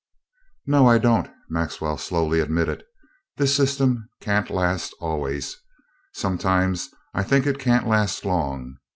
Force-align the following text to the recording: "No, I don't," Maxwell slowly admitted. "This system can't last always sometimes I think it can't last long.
"No, 0.65 0.87
I 0.87 0.97
don't," 0.97 1.29
Maxwell 1.47 1.95
slowly 1.95 2.39
admitted. 2.39 2.83
"This 3.37 3.55
system 3.55 4.09
can't 4.19 4.49
last 4.49 4.95
always 4.99 5.57
sometimes 6.15 6.89
I 7.13 7.21
think 7.21 7.45
it 7.45 7.59
can't 7.59 7.87
last 7.87 8.25
long. 8.25 8.77